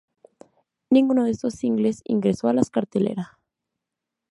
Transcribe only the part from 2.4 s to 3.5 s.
a las cartelera.